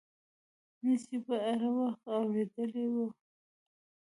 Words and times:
نه 0.83 0.93
یې 1.07 1.17
په 1.25 1.35
اړه 1.49 1.69
مخکې 1.77 2.09
اورېدلي 2.17 2.85
وو. 2.93 3.07